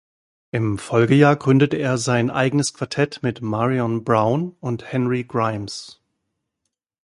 [0.49, 6.01] Im Folgejahr gründete er sein eigenes Quartett mit Marion Brown und Henry Grimes.